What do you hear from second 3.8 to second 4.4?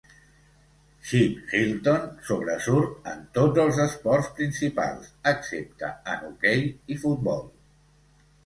esports